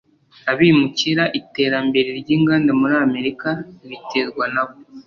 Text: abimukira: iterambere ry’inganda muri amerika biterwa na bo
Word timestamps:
abimukira: 0.51 1.23
iterambere 1.39 2.09
ry’inganda 2.19 2.71
muri 2.79 2.95
amerika 3.05 3.49
biterwa 3.89 4.45
na 4.53 4.63
bo 4.67 4.75